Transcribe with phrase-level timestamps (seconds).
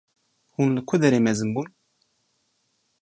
[0.53, 1.67] Hûn li ku derê mezin bûn?